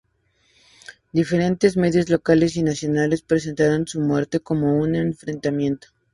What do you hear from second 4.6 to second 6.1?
un enfrentamiento.